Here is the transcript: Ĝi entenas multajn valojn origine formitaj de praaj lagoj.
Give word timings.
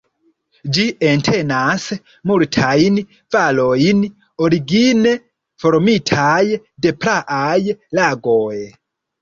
Ĝi 0.75 0.83
entenas 1.09 1.83
multajn 2.31 2.97
valojn 3.37 4.01
origine 4.47 5.15
formitaj 5.65 6.43
de 6.87 6.97
praaj 7.07 7.55
lagoj. 8.01 8.53